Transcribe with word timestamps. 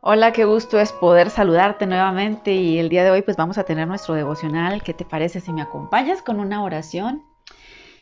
Hola, 0.00 0.30
qué 0.30 0.44
gusto 0.44 0.78
es 0.78 0.92
poder 0.92 1.28
saludarte 1.28 1.84
nuevamente 1.84 2.54
y 2.54 2.78
el 2.78 2.88
día 2.88 3.02
de 3.02 3.10
hoy 3.10 3.22
pues 3.22 3.36
vamos 3.36 3.58
a 3.58 3.64
tener 3.64 3.88
nuestro 3.88 4.14
devocional. 4.14 4.80
¿Qué 4.84 4.94
te 4.94 5.04
parece 5.04 5.40
si 5.40 5.52
me 5.52 5.60
acompañas 5.60 6.22
con 6.22 6.38
una 6.38 6.62
oración? 6.62 7.24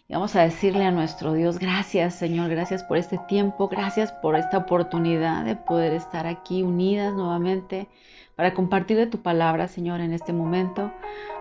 Y 0.06 0.12
vamos 0.12 0.36
a 0.36 0.42
decirle 0.42 0.84
a 0.84 0.90
nuestro 0.90 1.32
Dios, 1.32 1.58
gracias 1.58 2.14
Señor, 2.14 2.50
gracias 2.50 2.84
por 2.84 2.98
este 2.98 3.16
tiempo, 3.28 3.68
gracias 3.68 4.12
por 4.12 4.36
esta 4.36 4.58
oportunidad 4.58 5.46
de 5.46 5.56
poder 5.56 5.94
estar 5.94 6.26
aquí 6.26 6.62
unidas 6.62 7.14
nuevamente 7.14 7.88
para 8.36 8.52
compartir 8.52 8.98
de 8.98 9.06
tu 9.06 9.22
palabra, 9.22 9.66
Señor, 9.66 10.02
en 10.02 10.12
este 10.12 10.34
momento. 10.34 10.92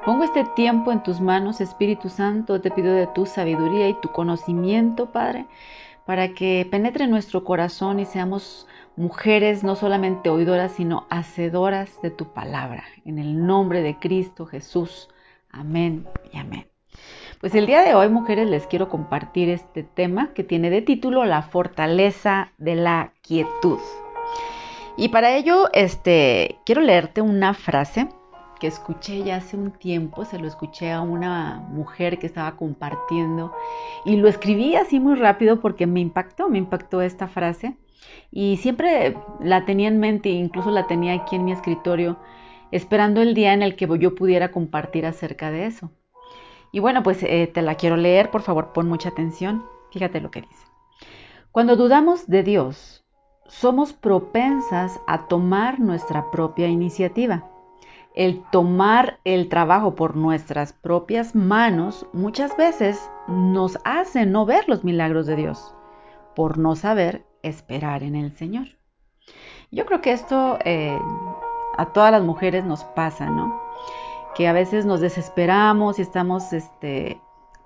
Pongo 0.05 0.23
este 0.23 0.45
tiempo 0.55 0.93
en 0.93 1.03
tus 1.03 1.19
manos, 1.19 1.59
Espíritu 1.59 2.07
Santo, 2.07 2.61
te 2.61 2.71
pido 2.71 2.93
de 2.93 3.07
tu 3.07 3.25
sabiduría 3.25 3.89
y 3.89 3.99
tu 3.99 4.09
conocimiento, 4.13 5.07
Padre, 5.07 5.47
para 6.05 6.29
que 6.29 6.65
penetre 6.71 7.07
nuestro 7.07 7.43
corazón 7.43 7.99
y 7.99 8.05
seamos 8.05 8.67
mujeres 8.95 9.63
no 9.63 9.75
solamente 9.75 10.29
oidoras, 10.29 10.73
sino 10.73 11.05
hacedoras 11.09 12.01
de 12.01 12.11
tu 12.11 12.33
palabra. 12.33 12.83
En 13.05 13.19
el 13.19 13.45
nombre 13.45 13.81
de 13.81 13.99
Cristo 13.99 14.45
Jesús. 14.45 15.09
Amén 15.49 16.07
y 16.31 16.37
amén. 16.37 16.67
Pues 17.41 17.53
el 17.55 17.65
día 17.65 17.81
de 17.81 17.93
hoy, 17.93 18.09
mujeres, 18.09 18.49
les 18.49 18.67
quiero 18.67 18.89
compartir 18.89 19.49
este 19.49 19.83
tema 19.83 20.33
que 20.33 20.43
tiene 20.43 20.69
de 20.69 20.81
título 20.81 21.25
La 21.25 21.41
fortaleza 21.41 22.51
de 22.57 22.75
la 22.75 23.13
quietud. 23.21 23.79
Y 24.97 25.09
para 25.09 25.35
ello, 25.35 25.69
este, 25.73 26.57
quiero 26.65 26.81
leerte 26.81 27.21
una 27.21 27.53
frase 27.53 28.07
que 28.59 28.67
escuché 28.67 29.23
ya 29.23 29.35
hace 29.35 29.57
un 29.57 29.71
tiempo, 29.71 30.23
se 30.23 30.39
lo 30.39 30.47
escuché 30.47 30.93
a 30.93 31.01
una 31.01 31.65
mujer 31.69 32.17
que 32.17 32.27
estaba 32.27 32.55
compartiendo 32.55 33.53
y 34.05 34.15
lo 34.15 34.29
escribí 34.29 34.77
así 34.77 35.01
muy 35.01 35.15
rápido 35.15 35.59
porque 35.59 35.85
me 35.85 35.99
impactó, 35.99 36.47
me 36.47 36.57
impactó 36.57 37.01
esta 37.01 37.27
frase 37.27 37.75
y 38.31 38.57
siempre 38.57 39.17
la 39.39 39.65
tenía 39.65 39.87
en 39.87 39.99
mente, 39.99 40.29
incluso 40.29 40.71
la 40.71 40.87
tenía 40.87 41.13
aquí 41.13 41.35
en 41.35 41.45
mi 41.45 41.51
escritorio, 41.51 42.17
esperando 42.71 43.21
el 43.21 43.33
día 43.33 43.53
en 43.53 43.63
el 43.63 43.75
que 43.75 43.87
yo 43.99 44.15
pudiera 44.15 44.51
compartir 44.51 45.05
acerca 45.05 45.51
de 45.51 45.65
eso. 45.65 45.91
Y 46.71 46.79
bueno, 46.79 47.03
pues 47.03 47.23
eh, 47.23 47.49
te 47.53 47.61
la 47.61 47.75
quiero 47.75 47.95
leer, 47.95 48.31
por 48.31 48.41
favor, 48.41 48.73
pon 48.73 48.89
mucha 48.89 49.09
atención. 49.09 49.65
Fíjate 49.91 50.19
lo 50.19 50.31
que 50.31 50.41
dice. 50.41 50.65
Cuando 51.51 51.77
dudamos 51.77 52.27
de 52.27 52.43
Dios, 52.43 53.05
somos 53.47 53.93
propensas 53.93 54.99
a 55.07 55.27
tomar 55.27 55.79
nuestra 55.79 56.29
propia 56.31 56.67
iniciativa. 56.67 57.49
El 58.13 58.43
tomar 58.51 59.19
el 59.23 59.49
trabajo 59.49 59.95
por 59.95 60.15
nuestras 60.15 60.73
propias 60.73 61.35
manos 61.35 62.07
muchas 62.13 62.55
veces 62.57 63.09
nos 63.27 63.77
hace 63.83 64.25
no 64.25 64.45
ver 64.45 64.67
los 64.67 64.83
milagros 64.83 65.27
de 65.27 65.35
Dios, 65.35 65.75
por 66.35 66.57
no 66.57 66.75
saber 66.75 67.24
esperar 67.47 68.03
en 68.03 68.15
el 68.15 68.35
Señor. 68.35 68.67
Yo 69.71 69.85
creo 69.85 70.01
que 70.01 70.11
esto 70.11 70.59
eh, 70.63 70.99
a 71.77 71.85
todas 71.87 72.11
las 72.11 72.23
mujeres 72.23 72.63
nos 72.63 72.83
pasa, 72.83 73.29
¿no? 73.29 73.61
Que 74.35 74.47
a 74.47 74.53
veces 74.53 74.85
nos 74.85 75.01
desesperamos 75.01 75.99
y 75.99 76.01
estamos, 76.01 76.53
este, 76.53 77.19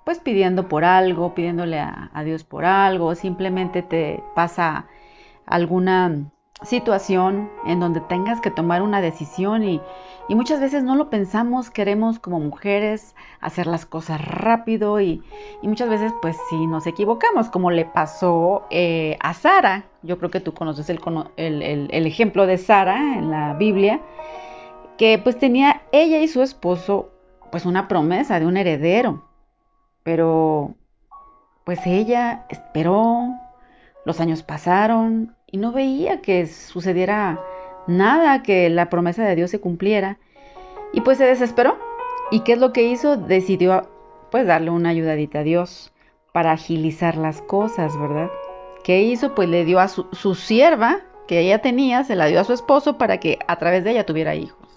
pues 0.06 0.20
pidiendo 0.20 0.68
por 0.68 0.86
algo, 0.86 1.34
pidiéndole 1.34 1.80
a, 1.80 2.10
a 2.14 2.24
Dios 2.24 2.44
por 2.44 2.66
algo, 2.66 3.16
simplemente 3.16 3.82
te 3.82 4.24
pasa 4.36 4.88
alguna 5.46 6.32
situación 6.64 7.50
en 7.66 7.80
donde 7.80 8.02
tengas 8.02 8.42
que 8.42 8.52
tomar 8.52 8.82
una 8.82 9.02
decisión 9.02 9.64
y, 9.64 9.82
muchas 10.36 10.60
veces 10.60 10.84
no 10.84 10.96
lo 10.96 11.10
pensamos, 11.10 11.72
queremos 11.72 12.20
como 12.20 12.40
mujeres 12.40 13.16
hacer 13.42 13.66
las 13.66 13.88
cosas 13.88 14.24
rápido 14.24 15.02
y, 15.02 15.24
muchas 15.64 15.90
veces 15.90 16.14
pues 16.22 16.38
si 16.50 16.68
nos 16.68 16.86
equivocamos, 16.86 17.50
como 17.50 17.72
le 17.72 17.86
pasó 17.86 18.68
eh, 18.70 19.18
a 19.22 19.34
Sara, 19.34 19.86
yo 20.04 20.20
creo 20.20 20.30
que 20.30 20.40
tú 20.40 20.54
conoces 20.54 20.90
el, 20.90 21.00
el, 21.36 22.06
ejemplo 22.06 22.46
de 22.46 22.60
Sara 22.60 23.18
en 23.18 23.32
la 23.32 23.56
Biblia, 23.56 24.02
que 25.00 25.18
pues 25.18 25.40
tenía 25.40 25.82
ella 25.92 26.20
y 26.20 26.28
su 26.28 26.44
esposo 26.44 27.10
pues 27.52 27.66
una 27.66 27.88
promesa 27.88 28.40
de 28.40 28.46
un 28.46 28.58
heredero, 28.58 29.24
pero 30.04 30.76
pues 31.64 31.80
ella 31.88 32.46
esperó, 32.50 33.34
los 34.06 34.20
años 34.20 34.44
pasaron, 34.44 35.36
y 35.48 35.58
no 35.58 35.72
veía 35.72 36.22
que 36.22 36.46
sucediera 36.46 37.40
nada, 37.88 38.44
que 38.44 38.70
la 38.70 38.90
promesa 38.90 39.24
de 39.26 39.36
Dios 39.36 39.52
se 39.52 39.60
cumpliera. 39.60 40.18
Y 40.94 41.02
pues 41.02 41.18
se 41.18 41.26
desesperó. 41.26 41.78
¿Y 42.32 42.42
qué 42.42 42.54
es 42.54 42.60
lo 42.60 42.74
que 42.74 42.84
hizo? 42.84 43.18
Decidió 43.18 43.90
pues 44.32 44.46
darle 44.46 44.70
una 44.70 44.90
ayudadita 44.90 45.40
a 45.40 45.44
Dios 45.44 45.92
para 46.32 46.52
agilizar 46.52 47.18
las 47.18 47.42
cosas, 47.42 47.98
¿verdad? 48.00 48.30
¿Qué 48.84 49.02
hizo? 49.04 49.34
Pues 49.36 49.50
le 49.50 49.66
dio 49.66 49.80
a 49.80 49.88
su, 49.88 50.36
sierva 50.36 51.00
que 51.28 51.40
ella 51.40 51.62
tenía, 51.62 52.04
se 52.04 52.16
la 52.16 52.28
dio 52.28 52.40
a 52.40 52.44
su 52.44 52.54
esposo 52.54 52.98
para 52.98 53.20
que 53.20 53.40
a 53.48 53.58
través 53.58 53.84
de 53.84 53.92
ella 53.92 54.06
tuviera 54.06 54.36
hijos. 54.36 54.68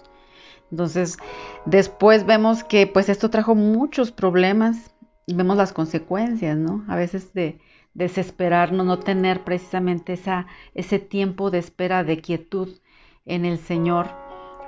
Entonces, 0.71 1.17
después 1.65 2.25
vemos 2.25 2.63
que 2.63 2.87
pues 2.87 3.09
esto 3.09 3.29
trajo 3.29 3.53
muchos 3.53 4.11
problemas 4.11 4.93
y 5.25 5.35
vemos 5.35 5.57
las 5.57 5.73
consecuencias, 5.73 6.57
¿no? 6.57 6.83
A 6.87 6.95
veces 6.95 7.33
de, 7.33 7.59
desesperarnos, 7.93 8.85
no 8.85 8.99
tener 8.99 9.43
precisamente 9.43 10.13
esa, 10.13 10.47
ese 10.73 10.99
tiempo 10.99 11.51
de 11.51 11.59
espera, 11.59 12.03
de 12.03 12.21
quietud 12.21 12.79
en 13.25 13.45
el 13.45 13.57
Señor 13.57 14.07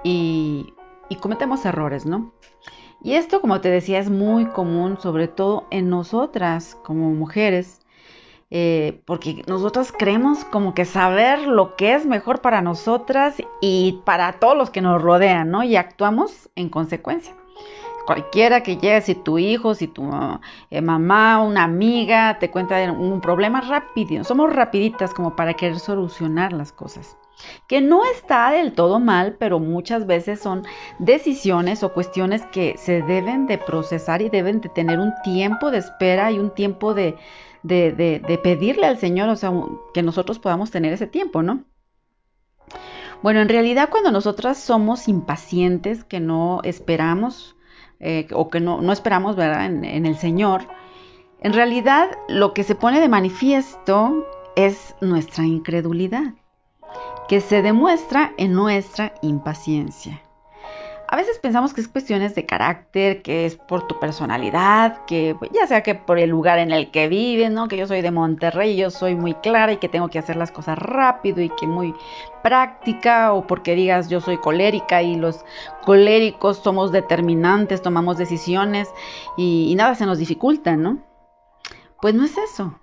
y, 0.03 0.73
cometemos 1.21 1.66
errores, 1.66 2.05
¿no? 2.05 2.33
Y 3.01 3.13
esto, 3.13 3.41
como 3.41 3.61
te 3.61 3.69
decía, 3.69 3.99
es 3.99 4.09
muy 4.09 4.45
común, 4.45 4.97
sobre 4.99 5.27
todo 5.27 5.67
en 5.71 5.89
nosotras 5.89 6.75
como 6.83 7.11
mujeres, 7.11 7.79
eh, 8.51 9.01
porque 9.05 9.43
nosotras 9.47 9.91
creemos 9.91 10.43
como 10.45 10.73
que 10.73 10.85
saber 10.85 11.47
lo 11.47 11.75
que 11.75 11.93
es 11.95 12.05
mejor 12.05 12.41
para 12.41 12.61
nosotras 12.61 13.35
y 13.61 14.01
para 14.05 14.33
todos 14.33 14.57
los 14.57 14.69
que 14.69 14.81
nos 14.81 15.01
rodean, 15.01 15.51
¿no? 15.51 15.63
Y 15.63 15.75
actuamos 15.75 16.49
en 16.55 16.69
consecuencia 16.69 17.35
cualquiera 18.05 18.61
que 18.61 18.77
llegue, 18.77 19.01
si 19.01 19.16
tu 19.16 19.37
hijo, 19.37 19.73
si 19.73 19.87
tu 19.87 20.09
eh, 20.69 20.81
mamá, 20.81 21.41
una 21.41 21.63
amiga 21.63 22.37
te 22.39 22.51
cuenta 22.51 22.91
un 22.91 23.19
problema 23.19 23.61
rápido, 23.61 24.23
somos 24.23 24.53
rapiditas 24.53 25.13
como 25.13 25.35
para 25.35 25.53
querer 25.53 25.79
solucionar 25.79 26.53
las 26.53 26.72
cosas. 26.72 27.17
Que 27.68 27.81
no 27.81 28.06
está 28.06 28.51
del 28.51 28.73
todo 28.73 29.00
mal, 29.00 29.35
pero 29.40 29.59
muchas 29.59 30.06
veces 30.07 30.40
son 30.40 30.63
decisiones 31.00 31.84
o 31.84 31.94
cuestiones 31.94 32.46
que 32.47 32.75
se 32.78 33.01
deben 33.01 33.47
de 33.47 33.57
procesar 33.57 34.22
y 34.22 34.29
deben 34.29 34.62
de 34.62 34.69
tener 34.69 35.00
un 35.00 35.13
tiempo 35.23 35.72
de 35.72 35.79
espera 35.79 36.31
y 36.31 36.40
un 36.40 36.51
tiempo 36.51 36.94
de, 36.94 37.16
de 37.63 38.40
pedirle 38.44 38.85
al 38.85 38.97
Señor, 38.97 39.29
o 39.29 39.35
sea, 39.35 39.51
que 39.94 40.03
nosotros 40.03 40.40
podamos 40.40 40.72
tener 40.72 40.94
ese 40.94 41.07
tiempo, 41.07 41.41
¿no? 41.41 41.66
Bueno, 43.22 43.41
en 43.41 43.50
realidad 43.50 43.90
cuando 43.90 44.12
nosotras 44.12 44.57
somos 44.57 45.07
impacientes, 45.07 46.03
que 46.03 46.19
no 46.19 46.59
esperamos 46.63 47.56
eh, 48.00 48.28
o 48.34 48.50
que 48.50 48.59
no, 48.59 48.91
esperamos 48.91 49.35
¿verdad? 49.35 49.66
En 49.66 50.06
el 50.06 50.17
Señor, 50.17 50.67
en 51.41 51.53
realidad 51.53 52.09
lo 52.28 52.53
que 52.53 52.63
se 52.63 52.75
pone 52.75 53.00
de 53.00 53.09
manifiesto 53.09 54.28
es 54.56 54.96
nuestra 55.02 55.46
incredulidad, 55.46 56.34
que 57.27 57.41
se 57.41 57.61
demuestra 57.61 58.33
en 58.37 58.53
nuestra 58.53 59.13
impaciencia. 59.21 60.21
A 61.07 61.17
veces 61.17 61.37
pensamos 61.37 61.73
que 61.73 61.81
es 61.81 61.87
cuestiones 61.87 62.33
de 62.33 62.47
carácter, 62.47 63.21
que 63.21 63.45
es 63.45 63.55
por 63.55 63.87
tu 63.87 63.99
personalidad, 63.99 65.05
que 65.05 65.35
pues, 65.37 65.51
ya 65.53 65.67
sea 65.67 65.83
que 65.83 65.93
por 65.93 66.17
el 66.17 66.31
lugar 66.31 66.57
en 66.57 66.71
el 66.71 66.89
que 66.89 67.07
vives, 67.07 67.51
¿no? 67.51 67.67
Que 67.67 67.77
yo 67.77 67.85
soy 67.85 68.01
de 68.01 68.09
Monterrey 68.09 68.75
yo 68.75 68.89
soy 68.89 69.15
muy 69.15 69.35
clara 69.35 69.73
y 69.73 69.77
que 69.77 69.87
tengo 69.87 70.07
que 70.07 70.17
hacer 70.17 70.35
las 70.35 70.51
cosas 70.51 70.79
rápido 70.79 71.41
y 71.41 71.49
que 71.49 71.67
muy 71.67 71.93
práctica 72.41 73.33
o 73.33 73.45
porque 73.45 73.75
digas 73.75 74.09
yo 74.09 74.19
soy 74.19 74.37
colérica 74.37 75.03
y 75.03 75.15
los 75.15 75.45
coléricos 75.83 76.57
somos 76.57 76.91
determinantes, 76.91 77.83
tomamos 77.83 78.17
decisiones 78.17 78.89
y, 79.37 79.67
y 79.71 79.75
nada 79.75 79.93
se 79.93 80.07
nos 80.07 80.17
dificulta, 80.17 80.75
¿no? 80.75 81.03
Pues 82.01 82.15
no 82.15 82.25
es 82.25 82.35
eso. 82.37 82.79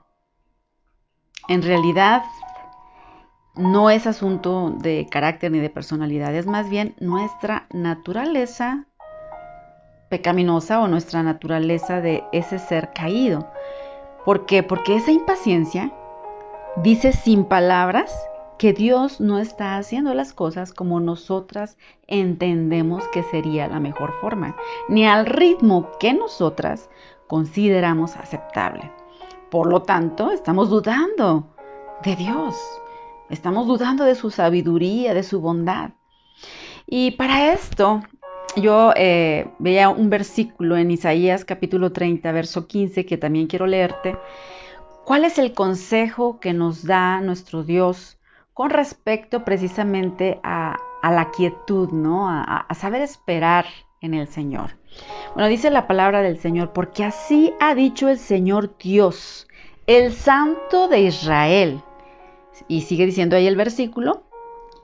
En 1.49 1.63
realidad 1.63 2.23
no 3.55 3.91
es 3.91 4.07
asunto 4.07 4.75
de 4.79 5.07
carácter 5.11 5.51
ni 5.51 5.61
de 5.61 5.71
personalidad, 5.71 6.35
es 6.35 6.47
más 6.47 6.69
bien 6.69 6.95
nuestra 7.01 7.67
naturaleza 7.73 8.87
pecaminosa 10.09 10.81
o 10.81 10.89
nuestra 10.89 11.23
naturaleza 11.23 12.01
de 12.01 12.25
ese 12.33 12.59
ser 12.59 12.93
caído. 12.93 13.49
¿Por 14.25 14.47
qué? 14.47 14.63
Porque 14.63 14.97
esa 14.97 15.11
impaciencia 15.11 15.93
dice 16.77 17.13
sin 17.13 17.45
palabras 17.45 18.15
que 18.59 18.73
Dios 18.73 19.21
no 19.21 19.39
está 19.39 19.77
haciendo 19.77 20.15
las 20.15 20.33
cosas 20.33 20.73
como 20.73 21.01
nosotras 21.01 21.77
entendemos 22.07 23.03
que 23.09 23.23
sería 23.25 23.67
la 23.69 23.81
mejor 23.81 24.13
forma, 24.21 24.55
ni 24.89 25.07
al 25.07 25.27
ritmo 25.27 25.91
que 25.99 26.15
nosotras 26.15 26.89
consideramos 27.27 28.17
aceptable. 28.17 28.93
Por 29.51 29.67
lo 29.67 29.83
tanto, 29.83 30.31
estamos 30.31 30.71
dudando 30.71 31.49
de 32.05 32.17
Dios. 32.17 32.55
Estamos 33.33 33.67
dudando 33.67 34.05
de 34.05 34.15
su 34.15 34.31
sabiduría, 34.31 35.15
de 35.15 35.23
su 35.23 35.41
bondad. 35.41 35.93
Y 36.87 37.13
para 37.13 37.55
esto, 37.55 38.03
yo 38.57 38.93
eh, 38.95 39.49
veía 39.59 39.89
un 39.89 40.11
versículo 40.11 40.77
en 40.77 40.91
Isaías 40.91 41.47
capítulo 41.47 41.93
30, 41.93 42.31
verso 42.31 42.67
15, 42.67 43.07
que 43.07 43.17
también 43.17 43.47
quiero 43.47 43.67
leerte. 43.67 44.19
¿Cuál 45.07 45.25
es 45.25 45.39
el 45.39 45.55
consejo 45.55 46.41
que 46.41 46.53
nos 46.53 46.85
da 46.85 47.23
nuestro 47.23 47.63
Dios 47.65 48.19
con 48.53 48.69
respecto 48.69 49.47
precisamente 49.47 50.39
a, 50.43 50.77
la 51.03 51.31
quietud, 51.31 51.89
¿no? 51.91 52.29
A, 52.29 52.43
a 52.43 52.75
saber 52.75 53.01
esperar 53.01 53.65
en 54.03 54.13
el 54.13 54.29
Señor. 54.29 54.77
Bueno, 55.33 55.49
dice 55.49 55.71
la 55.71 55.87
palabra 55.87 56.21
del 56.21 56.39
Señor, 56.39 56.75
porque 56.75 57.03
así 57.03 57.55
ha 57.61 57.75
dicho 57.75 58.11
el 58.11 58.19
Señor 58.19 58.77
Dios, 58.77 59.49
el 59.87 60.13
Santo 60.13 60.89
de 60.89 61.01
Israel. 61.01 61.83
Y 62.69 62.83
sigue 62.83 63.07
diciendo 63.07 63.37
ahí 63.37 63.47
el 63.47 63.57
versículo, 63.57 64.25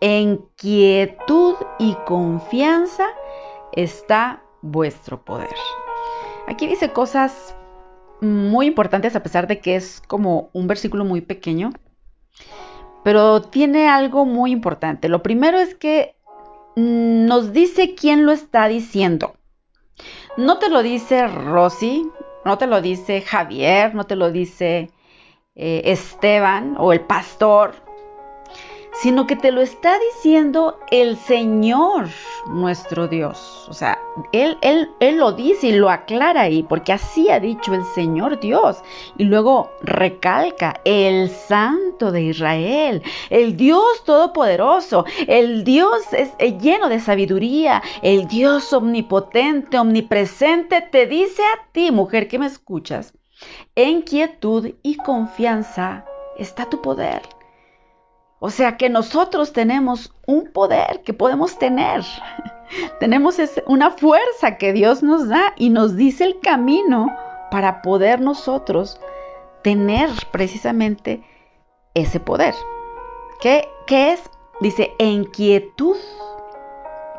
en 0.01 0.39
quietud 0.57 1.55
y 1.79 1.95
confianza 2.07 3.07
está 3.73 4.43
vuestro 4.63 5.23
poder. 5.25 5.55
Aquí 6.47 6.67
dice 6.67 6.93
cosas 6.93 7.55
muy 8.21 8.67
importantes 8.67 9.15
a 9.15 9.23
pesar 9.23 9.47
de 9.47 9.61
que 9.61 9.77
es 9.77 10.03
como 10.07 10.51
un 10.53 10.67
versículo 10.67 11.05
muy 11.05 11.21
pequeño, 11.21 11.71
pero 13.05 13.43
tiene 13.43 13.89
algo 13.89 14.25
muy 14.25 14.51
importante. 14.51 15.09
Lo 15.09 15.23
primero 15.23 15.59
es 15.59 15.75
que 15.75 16.17
nos 16.77 17.53
dice 17.53 17.95
quién 17.95 18.25
lo 18.25 18.33
está 18.33 18.69
diciendo. 18.69 19.35
No 20.37 20.59
te 20.59 20.69
lo 20.69 20.83
dice 20.83 21.27
Rosy, 21.27 22.09
no 22.45 22.59
te 22.59 22.67
lo 22.67 22.81
dice 22.81 23.21
Javier, 23.21 23.95
no 23.95 24.05
te 24.05 24.17
lo 24.17 24.31
dice 24.31 24.91
eh, 25.59 25.83
Esteban 25.87 26.77
o 26.79 26.93
el 26.93 27.01
pastor, 27.01 27.75
sino 29.03 29.27
que 29.27 29.35
te 29.37 29.51
lo 29.53 29.61
está 29.61 29.97
diciendo 29.99 30.79
el 30.91 31.17
Señor 31.17 32.09
nuestro 32.47 33.09
Dios. 33.09 33.67
O 33.69 33.73
sea, 33.73 33.99
él, 34.33 34.57
él, 34.61 34.91
él, 35.01 35.19
lo 35.19 35.33
dice 35.33 35.69
y 35.69 35.73
lo 35.73 35.91
aclara 35.91 36.43
ahí, 36.43 36.63
porque 36.63 36.93
así 36.93 37.29
ha 37.29 37.41
dicho 37.41 37.75
el 37.75 37.85
Señor 37.95 38.41
Dios. 38.41 38.79
Y 39.17 39.25
luego 39.25 39.71
recalca, 39.83 40.81
el 40.85 41.29
Santo 41.29 42.11
de 42.13 42.23
Israel, 42.23 43.03
el 43.31 43.57
Dios 43.57 44.05
Todopoderoso, 44.05 45.05
el 45.27 45.65
Dios 45.65 46.03
es 46.13 46.33
lleno 46.61 46.89
de 46.89 47.01
sabiduría, 47.01 47.83
el 48.03 48.29
Dios 48.29 48.73
omnipotente, 48.73 49.79
omnipresente, 49.79 50.83
te 50.83 51.07
dice 51.07 51.43
a 51.43 51.73
ti, 51.73 51.91
mujer 51.91 52.29
que 52.29 52.39
me 52.39 52.47
escuchas, 52.47 53.13
en 53.75 54.03
quietud 54.03 54.75
y 54.83 54.97
confianza 54.97 56.05
está 56.37 56.69
tu 56.69 56.83
poder. 56.83 57.23
O 58.41 58.51
sea 58.51 58.77
que 58.77 58.89
nosotros 58.89 59.53
tenemos 59.53 60.15
un 60.27 60.53
poder 60.53 61.03
que 61.03 61.13
podemos 61.13 61.59
tener. 61.59 62.03
tenemos 63.01 63.37
una 63.67 63.91
fuerza 63.91 64.57
que 64.59 64.73
Dios 64.73 65.03
nos 65.03 65.29
da 65.29 65.55
y 65.57 65.71
nos 65.71 65.97
dice 65.97 66.25
el 66.25 66.41
camino 66.41 67.09
para 67.51 67.83
poder 67.83 68.21
nosotros 68.21 69.01
tener 69.63 70.11
precisamente 70.31 71.25
ese 71.95 72.21
poder. 72.21 72.55
¿Qué, 73.41 73.69
qué 73.87 74.13
es? 74.13 74.23
Dice, 74.61 74.93
en 74.99 75.25
quietud. 75.25 75.97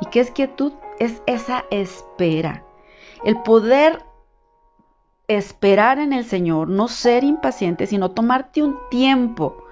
¿Y 0.01 0.05
qué 0.07 0.21
es 0.21 0.31
quietud? 0.31 0.73
Es 0.99 1.21
esa 1.25 1.65
espera. 1.69 2.63
El 3.23 3.41
poder 3.41 4.03
esperar 5.29 5.99
en 5.99 6.11
el 6.11 6.25
Señor, 6.25 6.67
no 6.67 6.87
ser 6.87 7.23
impaciente, 7.23 7.85
sino 7.85 8.11
tomarte 8.11 8.63
un 8.63 8.77
tiempo 8.89 9.63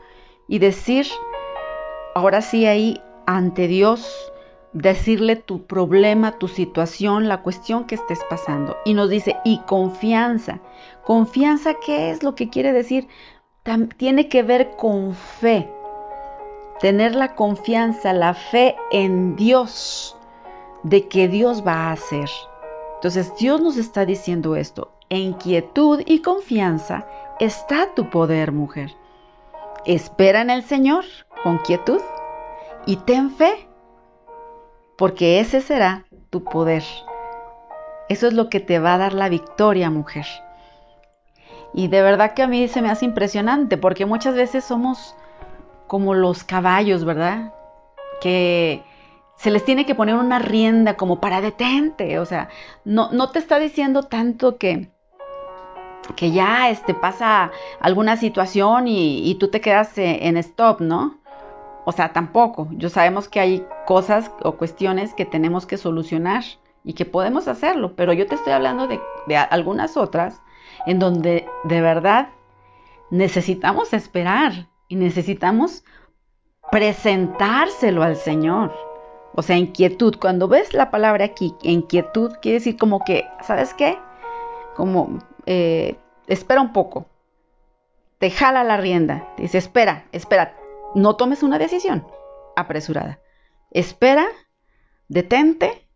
y 0.48 0.59
decir, 0.59 1.07
ahora 2.15 2.42
sí 2.42 2.65
ahí 2.68 3.01
ante 3.25 3.68
Dios, 3.68 4.31
decirle 4.71 5.36
tu 5.36 5.65
problema, 5.65 6.38
tu 6.38 6.48
situación, 6.48 7.27
la 7.27 7.42
cuestión 7.42 7.86
que 7.86 7.95
estés 7.95 8.19
pasando. 8.30 8.77
Y 8.86 8.94
nos 8.94 9.09
dice, 9.09 9.38
y 9.44 9.59
confianza. 9.62 10.62
Confianza, 11.04 11.74
¿qué 11.83 12.12
es 12.12 12.24
lo 12.24 12.36
que 12.36 12.50
quiere 12.50 12.71
decir? 12.71 13.07
tiene 13.98 14.30
que 14.30 14.44
ver 14.44 14.77
con 14.77 15.13
fe. 15.13 15.69
Tener 16.80 17.15
la 17.15 17.36
confianza, 17.36 18.13
la 18.13 18.33
fe 18.33 18.77
en 18.92 19.36
Dios, 19.36 20.15
de 20.83 21.09
que 21.09 21.27
Dios 21.27 21.68
va 21.68 21.89
a 21.89 21.92
hacer. 21.92 22.30
Entonces 22.95 23.33
Dios 23.38 23.59
nos 23.59 23.75
está 23.75 24.06
diciendo 24.06 24.56
esto. 24.56 24.96
En 25.09 25.33
quietud 25.33 26.01
y 26.06 26.21
confianza 26.21 27.06
está 27.39 27.94
tu 27.95 28.09
poder, 28.09 28.51
mujer. 28.51 28.92
Espera 29.86 30.42
en 30.42 30.50
el 30.50 30.63
Señor 30.63 31.06
con 31.44 31.59
quietud 31.59 32.01
y 32.86 32.98
ten 32.98 33.31
fe, 33.31 33.68
porque 34.98 35.39
ese 35.39 35.62
será 35.62 36.06
tu 36.30 36.44
poder. 36.44 36.83
Eso 38.09 38.27
es 38.27 38.33
lo 38.33 38.50
que 38.50 38.59
te 38.59 38.80
va 38.80 38.95
a 38.95 38.98
dar 38.98 39.13
la 39.13 39.30
victoria, 39.30 39.89
mujer. 39.89 40.25
Y 41.74 41.88
de 41.88 42.01
verdad 42.01 42.33
que 42.33 42.44
a 42.44 42.48
mí 42.48 42.68
se 42.68 42.81
me 42.81 42.89
hace 42.89 43.06
impresionante, 43.06 43.77
porque 43.77 44.06
muchas 44.06 44.36
veces 44.36 44.65
somos 44.65 45.15
como 45.88 46.13
los 46.15 46.44
caballos, 46.44 47.06
¿verdad? 47.06 47.54
Que 48.19 48.83
se 49.38 49.51
les 49.51 49.63
tiene 49.63 49.86
que 49.86 49.95
poner 49.95 50.15
una 50.15 50.39
rienda 50.39 50.98
como 50.98 51.21
para 51.21 51.42
detente, 51.42 52.19
o 52.19 52.25
sea, 52.25 52.50
no, 52.83 53.12
no 53.12 53.30
te 53.30 53.39
está 53.39 53.59
diciendo 53.59 54.04
tanto 54.04 54.57
que, 54.57 54.89
que 56.15 56.31
ya 56.31 56.69
este, 56.69 56.94
pasa 56.94 57.51
alguna 57.80 58.18
situación 58.18 58.88
y, 58.88 59.36
tú 59.39 59.50
te 59.50 59.62
quedas 59.62 59.98
eh, 59.98 60.27
en 60.27 60.38
stop, 60.38 60.81
¿no? 60.81 61.18
O 61.86 61.92
sea, 61.92 62.13
tampoco. 62.13 62.68
Yo 62.71 62.89
sabemos 62.89 63.30
que 63.30 63.39
hay 63.39 63.65
cosas 63.86 64.31
o 64.44 64.54
cuestiones 64.54 65.13
que 65.13 65.25
tenemos 65.25 65.65
que 65.65 65.77
solucionar 65.77 66.44
y 66.83 66.94
que 66.94 67.06
podemos 67.06 67.48
hacerlo, 67.48 67.94
pero 67.95 68.13
yo 68.13 68.25
te 68.27 68.36
estoy 68.36 68.54
hablando 68.54 68.88
de, 68.88 69.00
de 69.27 69.38
algunas 69.38 69.98
otras 69.98 70.42
en 70.86 71.00
donde 71.00 71.45
de 71.63 71.81
verdad 71.81 72.30
necesitamos 73.09 73.94
esperar 73.94 74.68
y 74.88 74.95
necesitamos 74.95 75.83
presentárselo 76.71 78.04
al 78.04 78.15
Señor. 78.15 78.74
O 79.33 79.42
sea, 79.42 79.57
inquietud. 79.57 80.15
Cuando 80.19 80.48
ves 80.48 80.74
la 80.74 80.89
palabra 80.89 81.25
aquí, 81.25 81.54
inquietud, 81.62 82.33
quiere 82.42 82.57
decir 82.57 82.77
como 82.77 83.04
que, 83.04 83.25
¿sabes 83.42 83.74
qué? 83.74 83.98
Como 84.75 85.19
eh, 85.47 85.97
espera 86.27 86.61
un 86.61 86.73
poco, 86.73 87.07
te 88.19 88.29
jala 88.29 88.63
la 88.63 88.77
rienda, 88.77 89.29
te 89.35 89.44
dice, 89.44 89.57
espera, 89.57 90.05
espera, 90.11 90.55
no 90.94 91.15
tomes 91.15 91.41
una 91.41 91.57
decisión 91.57 92.05
apresurada. 92.55 93.19
Espera, 93.71 94.27
detente, 95.07 95.88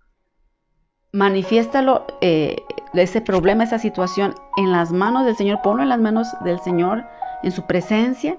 manifiéstalo, 1.11 2.07
eh, 2.21 2.63
ese 2.93 3.19
problema, 3.19 3.65
esa 3.65 3.77
situación 3.77 4.35
en 4.55 4.71
las 4.71 4.91
manos 4.91 5.25
del 5.25 5.35
Señor, 5.35 5.61
ponlo 5.61 5.83
en 5.83 5.89
las 5.89 5.99
manos 5.99 6.27
del 6.45 6.59
Señor, 6.61 7.05
en 7.43 7.51
su 7.51 7.65
presencia, 7.65 8.37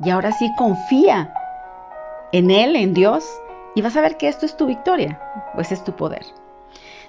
y 0.00 0.10
ahora 0.10 0.32
sí 0.32 0.50
confía 0.56 1.32
en 2.32 2.50
Él, 2.50 2.74
en 2.74 2.94
Dios, 2.94 3.28
y 3.74 3.82
vas 3.82 3.96
a 3.96 4.00
ver 4.00 4.16
que 4.16 4.28
esto 4.28 4.46
es 4.46 4.56
tu 4.56 4.66
victoria, 4.66 5.20
pues 5.54 5.72
es 5.72 5.84
tu 5.84 5.92
poder. 5.92 6.24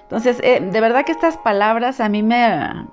Entonces, 0.02 0.40
eh, 0.42 0.60
de 0.60 0.80
verdad 0.80 1.04
que 1.04 1.12
estas 1.12 1.36
palabras 1.38 2.00
a 2.00 2.08
mí 2.08 2.22
me, 2.22 2.86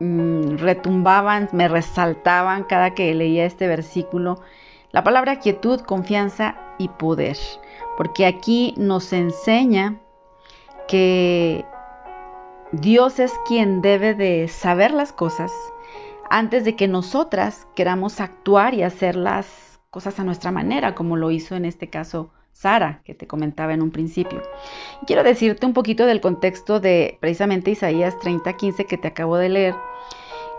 Mm, 0.00 0.58
retumbaban, 0.58 1.48
me 1.52 1.66
resaltaban 1.68 2.64
cada 2.64 2.94
que 2.94 3.14
leía 3.14 3.44
este 3.44 3.66
versículo. 3.66 4.40
La 4.92 5.02
palabra 5.02 5.40
quietud, 5.40 5.80
confianza 5.80 6.56
y 6.78 6.88
poder. 6.88 7.36
Porque 7.96 8.26
aquí 8.26 8.74
nos 8.76 9.12
enseña 9.12 10.00
que 10.86 11.64
Dios 12.72 13.18
es 13.18 13.32
quien 13.46 13.82
debe 13.82 14.14
de 14.14 14.46
saber 14.48 14.92
las 14.92 15.12
cosas 15.12 15.52
antes 16.30 16.64
de 16.64 16.76
que 16.76 16.88
nosotras 16.88 17.66
queramos 17.74 18.20
actuar 18.20 18.74
y 18.74 18.82
hacer 18.82 19.16
las 19.16 19.80
cosas 19.90 20.20
a 20.20 20.24
nuestra 20.24 20.52
manera, 20.52 20.94
como 20.94 21.16
lo 21.16 21.30
hizo 21.30 21.56
en 21.56 21.64
este 21.64 21.88
caso 21.88 22.30
Sara, 22.52 23.02
que 23.04 23.14
te 23.14 23.28
comentaba 23.28 23.72
en 23.72 23.82
un 23.82 23.92
principio. 23.92 24.42
quiero 25.06 25.22
decirte 25.22 25.64
un 25.64 25.74
poquito 25.74 26.06
del 26.06 26.20
contexto 26.20 26.80
de 26.80 27.16
precisamente 27.20 27.70
Isaías 27.70 28.18
30:15 28.18 28.84
que 28.84 28.98
te 28.98 29.08
acabo 29.08 29.36
de 29.36 29.48
leer. 29.48 29.74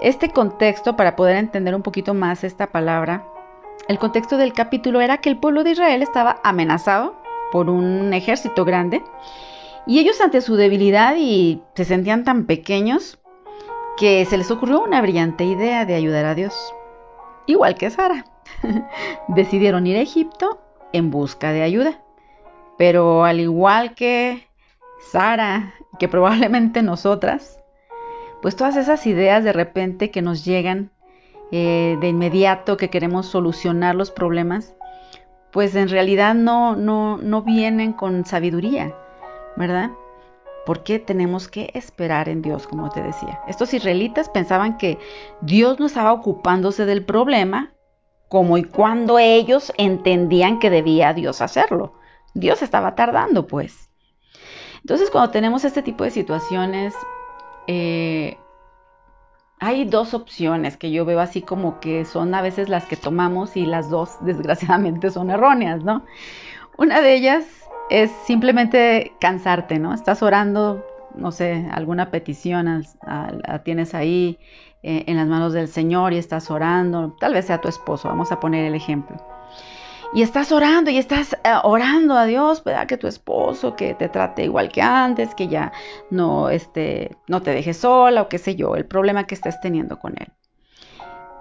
Este 0.01 0.29
contexto, 0.29 0.95
para 0.95 1.17
poder 1.17 1.35
entender 1.35 1.75
un 1.75 1.81
poquito 1.81 2.13
más 2.13 2.45
esta 2.45 2.67
palabra, 2.67 3.27
el 3.89 3.99
contexto 3.99 4.37
del 4.37 4.53
capítulo 4.53 5.01
era 5.01 5.17
que 5.17 5.29
el 5.29 5.37
pueblo 5.37 5.65
de 5.65 5.71
Israel 5.71 6.01
estaba 6.01 6.39
amenazado 6.43 7.15
por 7.51 7.69
un 7.69 8.13
ejército 8.13 8.63
grande 8.63 9.03
y 9.85 9.99
ellos 9.99 10.21
ante 10.21 10.39
su 10.39 10.55
debilidad 10.55 11.15
y 11.17 11.61
se 11.75 11.83
sentían 11.83 12.23
tan 12.23 12.45
pequeños 12.45 13.19
que 13.97 14.23
se 14.23 14.37
les 14.37 14.49
ocurrió 14.51 14.81
una 14.81 15.01
brillante 15.01 15.43
idea 15.43 15.85
de 15.85 15.95
ayudar 15.95 16.25
a 16.25 16.35
Dios. 16.35 16.73
Igual 17.45 17.75
que 17.75 17.89
Sara. 17.89 18.23
Decidieron 19.27 19.85
ir 19.85 19.97
a 19.97 20.01
Egipto 20.01 20.61
en 20.93 21.11
busca 21.11 21.51
de 21.51 21.63
ayuda. 21.63 21.99
Pero 22.77 23.25
al 23.25 23.41
igual 23.41 23.95
que 23.95 24.47
Sara, 25.11 25.73
que 25.97 26.07
probablemente 26.07 26.83
nosotras, 26.83 27.58
pues 28.41 28.55
todas 28.55 28.75
esas 28.77 29.05
ideas 29.05 29.43
de 29.43 29.53
repente 29.53 30.11
que 30.11 30.21
nos 30.21 30.45
llegan 30.45 30.91
eh, 31.51 31.97
de 31.99 32.07
inmediato, 32.07 32.77
que 32.77 32.89
queremos 32.89 33.27
solucionar 33.27 33.95
los 33.95 34.11
problemas, 34.11 34.75
pues 35.51 35.75
en 35.75 35.89
realidad 35.89 36.35
no, 36.35 36.75
no, 36.75 37.17
no 37.17 37.41
vienen 37.41 37.93
con 37.93 38.25
sabiduría, 38.25 38.95
¿verdad? 39.55 39.91
Porque 40.65 40.99
tenemos 40.99 41.47
que 41.47 41.71
esperar 41.73 42.29
en 42.29 42.41
Dios, 42.41 42.67
como 42.67 42.89
te 42.89 43.01
decía. 43.01 43.41
Estos 43.47 43.73
israelitas 43.73 44.29
pensaban 44.29 44.77
que 44.77 44.99
Dios 45.41 45.79
no 45.79 45.87
estaba 45.87 46.13
ocupándose 46.13 46.85
del 46.85 47.03
problema 47.03 47.73
como 48.27 48.59
y 48.59 48.63
cuando 48.63 49.17
ellos 49.17 49.73
entendían 49.77 50.59
que 50.59 50.69
debía 50.69 51.13
Dios 51.13 51.41
hacerlo. 51.41 51.93
Dios 52.35 52.61
estaba 52.61 52.93
tardando, 52.93 53.47
pues. 53.47 53.89
Entonces, 54.81 55.09
cuando 55.09 55.31
tenemos 55.31 55.65
este 55.65 55.81
tipo 55.81 56.03
de 56.03 56.11
situaciones, 56.11 56.93
eh, 57.67 58.37
hay 59.59 59.85
dos 59.85 60.13
opciones 60.13 60.77
que 60.77 60.91
yo 60.91 61.05
veo 61.05 61.19
así 61.19 61.41
como 61.41 61.79
que 61.79 62.05
son 62.05 62.33
a 62.33 62.41
veces 62.41 62.69
las 62.69 62.85
que 62.85 62.95
tomamos 62.95 63.57
y 63.57 63.65
las 63.65 63.89
dos 63.89 64.17
desgraciadamente 64.21 65.11
son 65.11 65.29
erróneas, 65.29 65.83
¿no? 65.83 66.05
Una 66.77 67.01
de 67.01 67.13
ellas 67.13 67.45
es 67.89 68.11
simplemente 68.25 69.13
cansarte, 69.19 69.79
¿no? 69.79 69.93
Estás 69.93 70.23
orando, 70.23 70.85
no 71.15 71.31
sé, 71.31 71.67
alguna 71.71 72.11
petición 72.11 72.85
tienes 73.63 73.93
ahí 73.95 74.39
eh, 74.83 75.03
en 75.07 75.17
las 75.17 75.27
manos 75.27 75.53
del 75.53 75.67
Señor 75.67 76.13
y 76.13 76.17
estás 76.17 76.49
orando, 76.51 77.17
tal 77.19 77.33
vez 77.33 77.45
sea 77.45 77.59
tu 77.59 77.67
esposo, 77.67 78.07
vamos 78.07 78.31
a 78.31 78.39
poner 78.39 78.65
el 78.65 78.75
ejemplo. 78.75 79.17
Y 80.11 80.23
estás 80.23 80.51
orando 80.51 80.89
y 80.89 80.97
estás 80.97 81.33
eh, 81.43 81.53
orando 81.63 82.15
a 82.15 82.25
Dios, 82.25 82.63
¿verdad? 82.63 82.87
Que 82.87 82.97
tu 82.97 83.07
esposo, 83.07 83.75
que 83.75 83.93
te 83.93 84.09
trate 84.09 84.43
igual 84.43 84.71
que 84.71 84.81
antes, 84.81 85.35
que 85.35 85.47
ya 85.47 85.71
no, 86.09 86.49
este, 86.49 87.15
no 87.27 87.43
te 87.43 87.51
deje 87.51 87.75
sola 87.75 88.23
o 88.23 88.29
qué 88.29 88.39
sé 88.39 88.55
yo, 88.55 88.75
el 88.75 88.85
problema 88.85 89.25
que 89.25 89.35
estés 89.35 89.61
teniendo 89.61 89.99
con 89.99 90.15
él. 90.19 90.31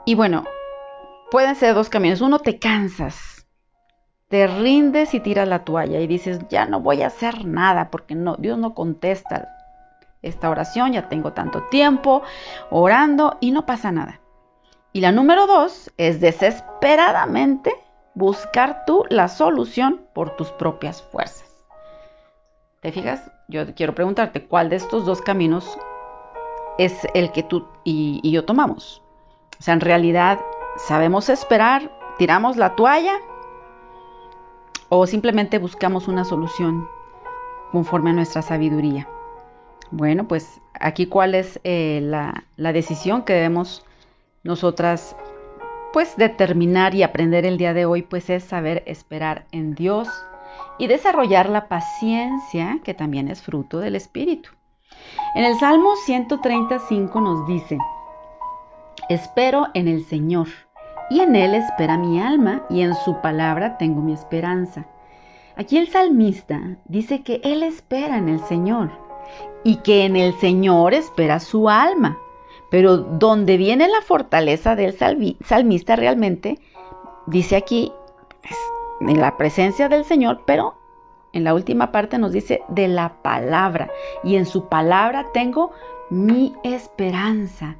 Y 0.04 0.14
bueno, 0.14 0.44
pueden 1.30 1.54
ser 1.56 1.75
dos 1.75 1.88
caminos. 1.88 2.20
Uno, 2.20 2.40
te 2.40 2.58
cansas, 2.58 3.46
te 4.28 4.46
rindes 4.46 5.14
y 5.14 5.20
tiras 5.20 5.48
la 5.48 5.64
toalla 5.64 6.00
y 6.00 6.06
dices, 6.06 6.40
ya 6.50 6.66
no 6.66 6.80
voy 6.80 7.02
a 7.02 7.06
hacer 7.06 7.46
nada 7.46 7.90
porque 7.90 8.14
no, 8.14 8.37
Dios 8.37 8.58
no 8.58 8.75
contesta 8.75 9.48
esta 10.20 10.50
oración, 10.50 10.92
ya 10.92 11.08
tengo 11.08 11.32
tanto 11.32 11.62
tiempo 11.70 12.22
orando 12.70 13.38
y 13.40 13.50
no 13.50 13.64
pasa 13.64 13.92
nada. 13.92 14.20
Y 14.92 15.00
la 15.00 15.12
número 15.12 15.46
dos 15.46 15.90
es 15.96 16.20
desesperadamente 16.20 17.72
buscar 18.18 18.84
tú 18.84 19.04
la 19.10 19.28
solución 19.28 20.00
por 20.12 20.34
tus 20.34 20.48
propias 20.50 21.02
fuerzas. 21.02 21.48
¿Te 22.80 22.90
fijas? 22.90 23.30
Yo 23.46 23.72
quiero 23.76 23.94
preguntarte, 23.94 24.44
¿cuál 24.44 24.68
de 24.68 24.76
estos 24.76 25.06
dos 25.06 25.22
caminos 25.22 25.78
es 26.78 27.06
el 27.14 27.30
que 27.30 27.44
tú 27.44 27.64
y, 27.84 28.28
yo 28.28 28.44
tomamos? 28.44 29.02
O 29.60 29.62
sea, 29.62 29.75
en 29.75 29.80
realidad, 29.80 30.40
¿sabemos 30.76 31.28
esperar? 31.28 31.92
¿Tiramos 32.18 32.56
la 32.56 32.75
toalla? 32.75 33.14
¿O 34.88 35.06
simplemente 35.06 35.58
buscamos 35.58 36.08
una 36.08 36.25
solución 36.25 36.88
conforme 37.70 38.10
a 38.10 38.14
nuestra 38.14 38.42
sabiduría? 38.42 39.08
Bueno, 39.92 40.26
pues 40.26 40.60
aquí 40.75 41.06
cuál 41.06 41.37
es 41.37 41.60
eh, 41.62 42.00
la, 42.02 42.44
la 42.56 42.72
decisión 42.72 43.22
que 43.22 43.34
debemos 43.34 43.84
nosotras 44.42 45.14
pues 45.92 46.16
determinar 46.16 46.95
y 46.95 47.02
aprender 47.02 47.45
el 47.45 47.59
día 47.59 47.75
de 47.75 47.87
hoy 47.87 48.02
pues 48.02 48.30
es 48.30 48.45
saber 48.45 48.83
esperar 48.87 49.47
en 49.52 49.75
Dios 49.75 50.09
y 50.78 50.87
desarrollar 50.87 51.49
la 51.49 51.68
paciencia 51.68 52.80
que 52.85 52.95
también 52.95 53.28
es 53.28 53.42
fruto 53.42 53.78
del 53.80 53.97
Espíritu. 53.97 54.50
En 55.35 55.45
el 55.45 55.59
Salmo 55.59 55.95
135 55.97 57.21
nos 57.21 57.47
dice, 57.47 57.78
espero 59.09 59.68
en 59.75 59.88
el 59.88 60.04
Señor 60.04 60.49
y 61.11 61.21
en 61.21 61.37
Él 61.37 61.54
espera 61.54 61.97
mi 61.97 62.21
alma 62.21 62.64
y 62.71 62.83
en 62.83 62.95
su 62.95 63.21
palabra 63.21 63.78
tengo 63.78 64.00
mi 64.00 64.12
esperanza. 64.12 64.87
Aquí 65.57 65.76
el 65.76 65.88
salmista 65.88 66.76
dice 66.85 67.23
que 67.23 67.40
Él 67.42 67.62
espera 67.62 68.18
en 68.18 68.28
el 68.28 68.40
Señor 68.40 68.90
y 69.64 69.76
que 69.76 70.04
en 70.04 70.16
el 70.16 70.35
Señor 70.35 70.95
espera 70.95 71.40
su 71.40 71.68
alma. 71.68 72.18
Pero 72.70 72.98
donde 72.98 73.56
viene 73.56 73.88
la 73.88 74.02
fortaleza 74.02 74.76
del 74.76 74.96
salmista 74.96 75.96
realmente, 75.96 76.58
dice 77.26 77.56
aquí, 77.56 77.92
en 79.00 79.20
la 79.20 79.37
presencia 79.37 79.88
del 79.88 80.04
Señor, 80.04 80.42
pero 80.44 80.75
en 81.32 81.44
la 81.44 81.54
última 81.54 81.92
parte 81.92 82.18
nos 82.18 82.32
dice 82.32 82.62
de 82.68 82.88
la 82.88 83.22
palabra. 83.22 83.90
Y 84.25 84.37
en 84.37 84.46
su 84.46 84.68
palabra 84.68 85.26
tengo 85.32 85.72
mi 86.10 86.54
esperanza. 86.62 87.76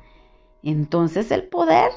Entonces 0.63 1.31
el 1.31 1.45
poder, 1.45 1.91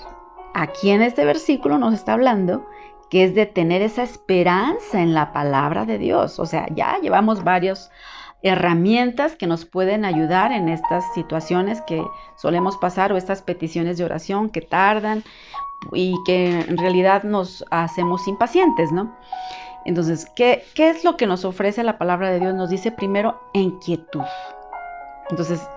aquí 0.54 0.92
en 0.92 1.02
este 1.02 1.26
versículo 1.26 1.78
nos 1.78 1.94
está 1.94 2.14
hablando 2.14 2.66
que 3.10 3.26
es 3.26 3.36
de 3.36 3.46
tener 3.46 3.82
esa 3.82 4.04
esperanza 4.04 5.02
en 5.02 5.14
la 5.14 5.34
palabra 5.34 5.86
de 5.86 5.98
Dios. 5.98 6.40
O 6.40 6.46
sea, 6.46 6.68
ya 6.74 6.98
llevamos 7.02 7.44
varios 7.44 7.92
herramientas 8.44 9.36
que 9.36 9.48
nos 9.48 9.66
pueden 9.66 10.06
ayudar 10.06 10.52
en 10.52 10.70
estas 10.70 11.04
situaciones 11.14 11.82
que 11.82 12.04
solemos 12.36 12.78
pasar 12.78 13.14
o 13.14 13.18
estas 13.18 13.42
peticiones 13.42 13.98
de 13.98 14.06
oración 14.06 14.50
que 14.50 14.62
tardan 14.62 15.24
y 15.94 16.16
que 16.26 16.60
en 16.62 16.78
realidad 16.78 17.24
nos 17.24 17.64
hacemos 17.72 18.28
impacientes, 18.28 18.92
¿no? 18.92 19.16
Entonces, 19.86 20.28
¿qué, 20.36 20.64
¿qué 20.76 20.90
es 20.90 21.04
lo 21.04 21.18
que 21.18 21.26
nos 21.26 21.44
ofrece 21.46 21.84
la 21.84 21.98
palabra 21.98 22.30
de 22.30 22.40
Dios? 22.40 22.54
Nos 22.54 22.70
dice 22.70 22.92
primero 22.92 23.42
inquietud. 23.54 24.22
Entonces, 25.30 25.68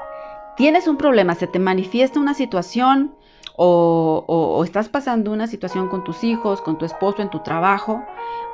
tienes 0.56 0.88
un 0.88 0.96
problema, 0.96 1.34
se 1.34 1.46
te 1.46 1.58
manifiesta 1.58 2.20
una 2.20 2.34
situación 2.34 3.14
o, 3.56 4.24
o, 4.26 4.64
estás 4.64 4.88
pasando 4.88 5.30
una 5.30 5.46
situación 5.46 5.88
con 5.88 6.02
tus 6.02 6.24
hijos, 6.24 6.60
con 6.60 6.76
tu 6.76 6.84
esposo, 6.84 7.22
en 7.22 7.30
tu 7.30 7.40
trabajo, 7.40 8.04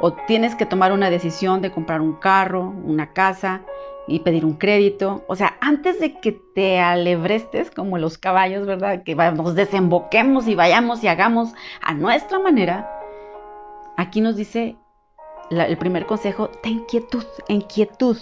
o 0.00 0.12
tienes 0.12 0.54
que 0.54 0.66
tomar 0.66 0.92
una 0.92 1.08
decisión 1.08 1.62
de 1.62 1.72
comprar 1.72 2.00
un 2.02 2.14
carro, 2.14 2.74
una 2.84 3.12
casa, 3.12 3.62
y 4.06 4.20
pedir 4.20 4.44
un 4.44 4.54
crédito. 4.54 5.24
O 5.28 5.36
sea, 5.36 5.56
antes 5.60 6.00
de 6.00 6.14
que 6.20 6.32
te 6.32 6.80
alebrestes 6.80 7.70
como 7.70 7.98
los 7.98 8.18
caballos, 8.18 8.66
¿verdad? 8.66 9.02
Que 9.02 9.14
nos 9.14 9.54
desemboquemos 9.54 10.48
y 10.48 10.54
vayamos 10.54 11.04
y 11.04 11.08
hagamos 11.08 11.52
a 11.80 11.94
nuestra 11.94 12.38
manera. 12.38 12.90
Aquí 13.96 14.20
nos 14.20 14.36
dice 14.36 14.76
el 15.50 15.76
primer 15.78 16.06
consejo, 16.06 16.48
ten 16.48 16.84
quietud, 16.86 17.24
en 17.48 17.60
quietud. 17.60 18.16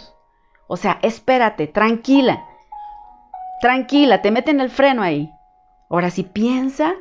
O 0.67 0.77
sea, 0.77 0.99
espérate, 1.03 1.67
tranquila. 1.67 2.45
Tranquila, 3.61 4.23
te 4.23 4.31
meten 4.31 4.61
el 4.61 4.71
freno 4.71 5.03
ahí. 5.03 5.31
Ahora 5.91 6.11
sí 6.11 6.23
piensa 6.23 6.95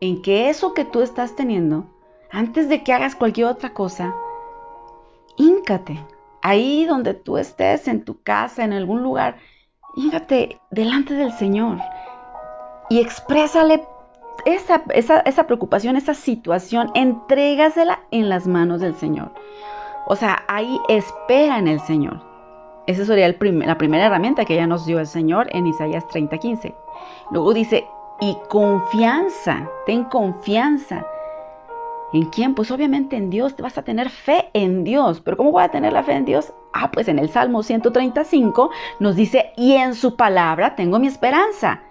en 0.00 0.22
que 0.22 0.50
eso 0.50 0.74
que 0.74 0.84
tú 0.84 1.00
estás 1.00 1.34
teniendo, 1.34 1.86
antes 2.30 2.68
de 2.68 2.82
que 2.82 2.92
hagas 2.92 3.14
cualquier 3.14 3.46
otra 3.46 3.70
cosa, 3.70 4.14
híncate, 5.36 6.04
ahí 6.44 6.84
donde 6.84 7.14
tú 7.14 7.38
estés, 7.38 7.88
en 7.88 8.04
tu 8.04 8.22
casa, 8.22 8.64
en 8.64 8.74
algún 8.74 9.02
lugar, 9.02 9.38
fíjate 9.96 10.60
delante 10.70 11.14
del 11.14 11.32
Señor 11.32 11.78
y 12.90 13.00
exprésale 13.00 13.82
esa, 14.44 14.84
esa, 14.92 15.46
preocupación, 15.46 15.96
esa 15.96 16.12
situación, 16.12 16.90
entrégasela 16.94 18.00
en 18.10 18.28
las 18.28 18.46
manos 18.46 18.82
del 18.82 18.94
Señor. 18.94 19.32
O 20.06 20.16
sea, 20.16 20.44
ahí 20.46 20.78
espera 20.88 21.58
en 21.58 21.66
el 21.66 21.80
Señor. 21.80 22.20
Esa 22.86 23.06
sería 23.06 23.26
la 23.26 23.78
primera 23.78 24.06
herramienta 24.06 24.44
que 24.44 24.56
ya 24.56 24.66
nos 24.66 24.84
dio 24.84 25.00
el 25.00 25.06
Señor 25.06 25.48
en 25.52 25.66
Isaías 25.66 26.06
30:15. 26.08 26.74
Luego 27.30 27.54
dice, 27.54 27.86
y 28.20 28.36
confianza, 28.50 29.66
ten 29.86 30.04
confianza 30.04 31.06
¿En 32.14 32.26
quién? 32.26 32.54
Pues 32.54 32.70
obviamente 32.70 33.16
en 33.16 33.28
Dios, 33.28 33.56
vas 33.56 33.76
a 33.76 33.82
tener 33.82 34.08
fe 34.08 34.48
en 34.54 34.84
Dios. 34.84 35.20
Pero 35.20 35.36
¿cómo 35.36 35.50
voy 35.50 35.64
a 35.64 35.70
tener 35.70 35.92
la 35.92 36.04
fe 36.04 36.12
en 36.12 36.24
Dios? 36.24 36.52
Ah, 36.72 36.92
pues 36.92 37.08
en 37.08 37.18
el 37.18 37.28
Salmo 37.28 37.64
135 37.64 38.70
nos 39.00 39.16
dice, 39.16 39.52
y 39.56 39.72
en 39.72 39.96
su 39.96 40.14
palabra 40.16 40.76
tengo 40.76 41.00
mi 41.00 41.08
esperanza. 41.08 41.82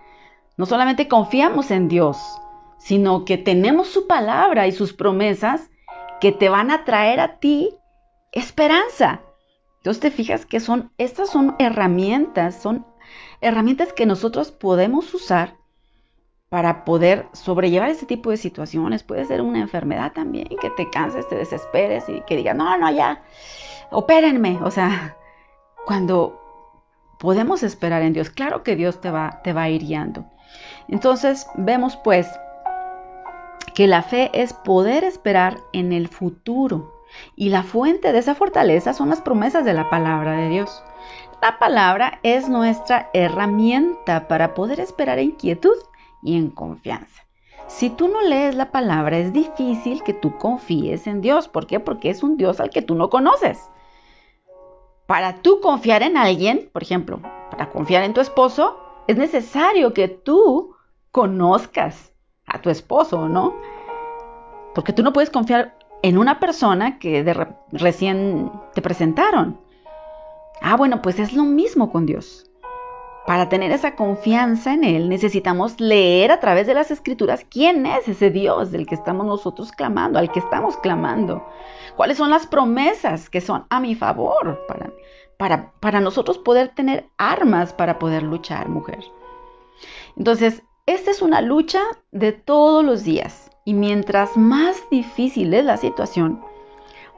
No 0.55 0.65
solamente 0.65 1.09
confiamos 1.09 1.71
en 1.71 1.89
Dios, 1.89 2.17
sino 2.77 3.25
que 3.25 3.37
tenemos 3.37 3.89
su 3.89 4.07
palabra 4.07 4.65
y 4.65 4.71
sus 4.71 4.93
promesas 4.93 5.69
que 6.21 6.31
te 6.31 6.47
van 6.47 6.71
a 6.71 6.85
traer 6.85 7.19
a 7.19 7.39
ti 7.39 7.75
esperanza. 8.31 9.19
Entonces 9.79 9.99
te 9.99 10.11
fijas 10.11 10.45
que 10.45 10.61
son, 10.61 10.93
estas 10.97 11.31
son 11.31 11.57
herramientas, 11.59 12.55
son 12.55 12.85
herramientas 13.41 13.91
que 13.91 14.05
nosotros 14.05 14.51
podemos 14.51 15.13
usar 15.13 15.57
para 16.53 16.85
poder 16.85 17.25
sobrellevar 17.31 17.89
ese 17.89 18.05
tipo 18.05 18.29
de 18.29 18.37
situaciones. 18.37 19.01
Puede 19.01 19.25
ser 19.25 19.41
una 19.41 19.57
enfermedad 19.57 20.11
también, 20.13 20.47
que 20.61 20.69
te 20.69 20.87
canses, 20.87 21.27
te 21.27 21.35
desesperes 21.35 22.07
y 22.07 22.21
que 22.27 22.35
digas, 22.35 22.55
no, 22.55 22.77
no, 22.77 22.91
ya, 22.91 23.23
opérenme. 23.89 24.59
O 24.61 24.69
sea, 24.69 25.17
cuando 25.87 26.39
podemos 27.17 27.63
esperar 27.63 28.03
en 28.03 28.13
Dios, 28.13 28.29
claro 28.29 28.61
que 28.61 28.75
Dios 28.75 29.01
te 29.01 29.09
va, 29.09 29.41
te 29.43 29.51
va 29.51 29.63
a 29.63 29.69
ir 29.69 29.81
guiando. 29.81 30.25
Entonces 30.87 31.47
vemos 31.55 31.97
pues 32.03 32.29
que 33.73 33.87
la 33.87 34.03
fe 34.03 34.29
es 34.31 34.53
poder 34.53 35.03
esperar 35.05 35.57
en 35.73 35.91
el 35.91 36.07
futuro. 36.07 37.01
Y 37.35 37.49
la 37.49 37.63
fuente 37.63 38.11
de 38.11 38.19
esa 38.19 38.35
fortaleza 38.35 38.93
son 38.93 39.09
las 39.09 39.21
promesas 39.21 39.65
de 39.65 39.73
la 39.73 39.89
palabra 39.89 40.33
de 40.33 40.49
Dios. 40.49 40.83
La 41.41 41.57
palabra 41.57 42.19
es 42.21 42.47
nuestra 42.47 43.09
herramienta 43.15 44.27
para 44.27 44.53
poder 44.53 44.79
esperar 44.79 45.17
en 45.17 45.31
quietud 45.31 45.77
y 46.23 46.37
en 46.37 46.49
confianza. 46.49 47.23
Si 47.67 47.89
tú 47.89 48.07
no 48.07 48.21
lees 48.21 48.55
la 48.55 48.71
palabra, 48.71 49.17
es 49.17 49.33
difícil 49.33 50.03
que 50.03 50.13
tú 50.13 50.37
confíes 50.37 51.07
en 51.07 51.21
Dios. 51.21 51.47
¿Por 51.47 51.65
qué? 51.65 51.79
Porque 51.79 52.09
es 52.09 52.23
un 52.23 52.37
Dios 52.37 52.59
al 52.59 52.69
que 52.69 52.81
tú 52.81 52.95
no 52.95 53.09
conoces. 53.09 53.59
Para 55.07 55.41
tú 55.41 55.59
confiar 55.59 56.03
en 56.03 56.17
alguien, 56.17 56.69
por 56.71 56.83
ejemplo, 56.83 57.19
para 57.49 57.69
confiar 57.69 58.03
en 58.03 58.13
tu 58.13 58.21
esposo, 58.21 58.77
es 59.07 59.17
necesario 59.17 59.93
que 59.93 60.07
tú 60.07 60.75
conozcas 61.11 62.13
a 62.45 62.61
tu 62.61 62.69
esposo, 62.69 63.27
¿no? 63.27 63.55
Porque 64.75 64.93
tú 64.93 65.03
no 65.03 65.13
puedes 65.13 65.29
confiar 65.29 65.77
en 66.01 66.17
una 66.17 66.39
persona 66.39 66.99
que 66.99 67.23
de 67.23 67.47
recién 67.71 68.51
te 68.73 68.81
presentaron. 68.81 69.59
Ah, 70.61 70.75
bueno, 70.77 71.01
pues 71.01 71.19
es 71.19 71.33
lo 71.33 71.43
mismo 71.43 71.91
con 71.91 72.05
Dios. 72.05 72.49
Para 73.25 73.47
tener 73.47 73.71
esa 73.71 73.95
confianza 73.95 74.73
en 74.73 74.83
Él 74.83 75.07
necesitamos 75.07 75.79
leer 75.79 76.31
a 76.31 76.41
través 76.41 76.67
de 76.67 76.73
las 76.73 76.91
escrituras 76.91 77.45
quién 77.49 77.85
es 77.85 78.07
ese 78.07 78.29
Dios 78.29 78.71
del 78.71 78.85
que 78.85 78.95
estamos 78.95 79.25
nosotros 79.25 79.71
clamando, 79.71 80.19
al 80.19 80.29
que 80.29 80.39
estamos 80.39 80.75
clamando. 80.77 81.47
¿Cuáles 81.95 82.17
son 82.17 82.29
las 82.29 82.45
promesas 82.47 83.29
que 83.29 83.39
son 83.39 83.65
a 83.69 83.79
mi 83.79 83.95
favor 83.95 84.59
para, 85.37 86.01
nosotros 86.01 86.37
poder 86.37 86.69
tener 86.69 87.07
armas 87.17 87.71
para 87.71 87.97
poder 87.97 88.23
luchar, 88.23 88.67
mujer? 88.67 88.99
Entonces, 90.17 90.61
esta 90.85 91.11
es 91.11 91.21
una 91.21 91.39
lucha 91.39 91.81
de 92.11 92.33
todos 92.33 92.83
los 92.83 93.05
días. 93.05 93.49
Y 93.63 93.73
mientras 93.73 94.35
más 94.35 94.77
difícil 94.91 95.53
es 95.53 95.63
la 95.63 95.77
situación, 95.77 96.41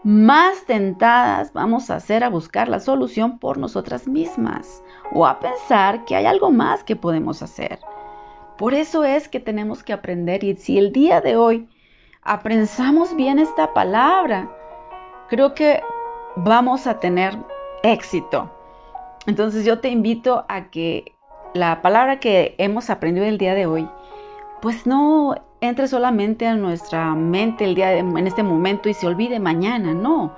más 0.03 0.65
tentadas 0.65 1.51
vamos 1.53 1.89
a 1.89 1.99
ser 1.99 2.23
a 2.23 2.29
buscar 2.29 2.69
la 2.69 2.79
solución 2.79 3.39
por 3.39 3.57
nosotras 3.57 4.07
mismas 4.07 4.83
o 5.11 5.25
a 5.25 5.39
pensar 5.39 6.05
que 6.05 6.15
hay 6.15 6.25
algo 6.25 6.51
más 6.51 6.83
que 6.83 6.95
podemos 6.95 7.41
hacer. 7.41 7.79
Por 8.57 8.73
eso 8.73 9.03
es 9.03 9.27
que 9.27 9.39
tenemos 9.39 9.83
que 9.83 9.93
aprender 9.93 10.43
y 10.43 10.55
si 10.55 10.77
el 10.77 10.91
día 10.91 11.21
de 11.21 11.35
hoy 11.35 11.67
aprensamos 12.23 13.15
bien 13.15 13.39
esta 13.39 13.73
palabra, 13.73 14.49
creo 15.27 15.53
que 15.53 15.81
vamos 16.35 16.87
a 16.87 16.99
tener 16.99 17.37
éxito. 17.83 18.51
Entonces 19.27 19.65
yo 19.65 19.79
te 19.79 19.89
invito 19.89 20.45
a 20.47 20.69
que 20.69 21.13
la 21.53 21.81
palabra 21.81 22.19
que 22.19 22.55
hemos 22.57 22.89
aprendido 22.89 23.25
el 23.25 23.37
día 23.37 23.55
de 23.55 23.65
hoy, 23.65 23.89
pues 24.61 24.85
no 24.85 25.35
entre 25.61 25.87
solamente 25.87 26.45
a 26.47 26.55
nuestra 26.55 27.13
mente 27.15 27.63
el 27.63 27.75
día 27.75 27.97
en 27.97 28.27
este 28.27 28.43
momento 28.43 28.89
y 28.89 28.93
se 28.93 29.07
olvide 29.07 29.39
mañana, 29.39 29.93
no, 29.93 30.33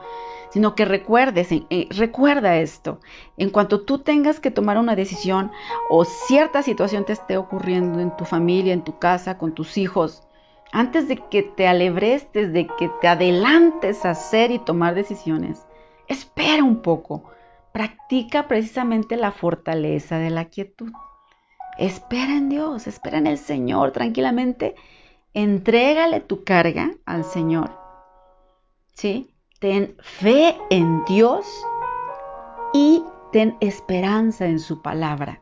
sino 0.51 0.75
que 0.75 0.85
recuerdes, 0.85 1.51
eh, 1.51 1.87
recuerda 1.91 2.57
esto. 2.57 2.99
En 3.37 3.49
cuanto 3.49 3.81
tú 3.81 3.99
tengas 3.99 4.39
que 4.39 4.51
tomar 4.51 4.77
una 4.77 4.95
decisión 4.95 5.51
o 5.89 6.05
cierta 6.05 6.63
situación 6.63 7.05
te 7.05 7.13
esté 7.13 7.37
ocurriendo 7.37 7.99
en 7.99 8.15
tu 8.15 8.25
familia, 8.25 8.73
en 8.73 8.83
tu 8.83 8.99
casa, 8.99 9.37
con 9.37 9.53
tus 9.53 9.77
hijos, 9.77 10.23
antes 10.71 11.07
de 11.07 11.17
que 11.17 11.43
te 11.43 11.67
alebrestes, 11.67 12.51
de 12.53 12.67
que 12.77 12.89
te 13.01 13.07
adelantes 13.07 14.05
a 14.05 14.11
hacer 14.11 14.51
y 14.51 14.59
tomar 14.59 14.95
decisiones, 14.95 15.65
espera 16.07 16.63
un 16.63 16.81
poco. 16.81 17.23
Practica 17.71 18.47
precisamente 18.47 19.17
la 19.17 19.31
fortaleza 19.31 20.17
de 20.17 20.29
la 20.29 20.45
quietud. 20.45 20.91
Espera 21.77 22.35
en 22.35 22.49
Dios, 22.49 22.87
espera 22.87 23.19
en 23.19 23.27
el 23.27 23.37
Señor 23.37 23.91
tranquilamente 23.91 24.75
Entrégale 25.37 26.19
tu 26.19 26.43
carga 26.43 26.95
al 27.05 27.23
Señor. 27.23 27.69
¿Sí? 28.95 29.35
Ten 29.59 29.95
fe 29.99 30.55
en 30.69 31.03
Dios 31.05 31.47
y 32.75 33.03
ten 33.31 33.57
esperanza 33.59 34.45
en 34.45 34.59
su 34.59 34.83
palabra. 34.83 35.41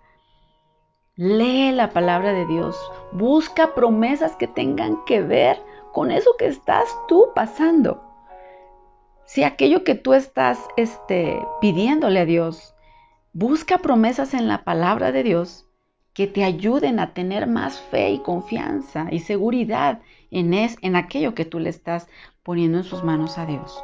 Lee 1.17 1.73
la 1.73 1.89
palabra 1.89 2.31
de 2.31 2.45
Dios. 2.45 2.77
Busca 3.11 3.73
promesas 3.75 4.37
que 4.37 4.47
tengan 4.47 5.03
que 5.05 5.21
ver 5.21 5.61
con 5.91 6.11
eso 6.11 6.31
que 6.39 6.47
estás 6.47 6.85
tú 7.09 7.31
pasando. 7.35 8.01
Si 9.25 9.43
aquello 9.43 9.83
que 9.83 9.95
tú 9.95 10.13
estás 10.13 10.59
este, 10.77 11.37
pidiéndole 11.59 12.21
a 12.21 12.25
Dios, 12.25 12.73
busca 13.33 13.79
promesas 13.79 14.33
en 14.33 14.47
la 14.47 14.63
palabra 14.63 15.11
de 15.11 15.23
Dios 15.23 15.67
que 16.13 16.27
te 16.27 16.45
ayuden 16.45 17.01
a 17.01 17.13
tener 17.13 17.47
más 17.47 17.81
fe 17.81 18.11
y 18.11 18.19
confianza 18.19 19.07
y 19.11 19.19
seguridad 19.19 19.99
en, 20.31 20.53
es, 20.53 20.77
en 20.81 20.95
aquello 20.95 21.35
que 21.35 21.43
tú 21.43 21.59
le 21.59 21.69
estás 21.69 22.07
poniendo 22.43 22.77
en 22.77 22.85
sus 22.85 23.03
manos 23.03 23.37
a 23.37 23.45
Dios. 23.45 23.83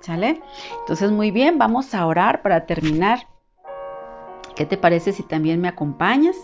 ¿Sale? 0.00 0.40
Entonces, 0.80 1.10
muy 1.10 1.30
bien, 1.30 1.58
vamos 1.58 1.94
a 1.94 2.06
orar 2.06 2.42
para 2.42 2.66
terminar. 2.66 3.26
¿Qué 4.54 4.64
te 4.64 4.76
parece 4.76 5.12
si 5.12 5.22
también 5.22 5.60
me 5.60 5.68
acompañas? 5.68 6.36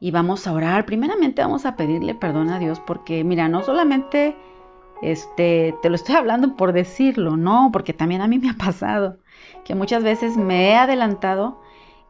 Y 0.00 0.10
vamos 0.10 0.46
a 0.46 0.52
orar. 0.52 0.86
Primeramente 0.86 1.42
vamos 1.42 1.66
a 1.66 1.76
pedirle 1.76 2.14
perdón 2.14 2.50
a 2.50 2.58
Dios 2.58 2.80
porque, 2.80 3.24
mira, 3.24 3.48
no 3.48 3.62
solamente 3.62 4.36
este, 5.02 5.74
te 5.82 5.90
lo 5.90 5.96
estoy 5.96 6.16
hablando 6.16 6.56
por 6.56 6.72
decirlo, 6.72 7.36
no, 7.36 7.70
porque 7.72 7.92
también 7.92 8.20
a 8.20 8.28
mí 8.28 8.38
me 8.38 8.50
ha 8.50 8.54
pasado 8.54 9.18
que 9.64 9.74
muchas 9.74 10.02
veces 10.02 10.36
me 10.36 10.70
he 10.70 10.76
adelantado 10.76 11.60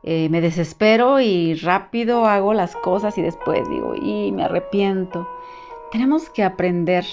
eh, 0.02 0.28
me 0.28 0.40
desespero 0.40 1.20
y 1.20 1.54
rápido 1.54 2.26
hago 2.26 2.54
las 2.54 2.76
cosas 2.76 3.18
y 3.18 3.22
después 3.22 3.68
digo, 3.68 3.94
y 3.96 4.32
me 4.32 4.44
arrepiento. 4.44 5.28
Tenemos 5.90 6.30
que 6.30 6.44
aprender 6.44 7.04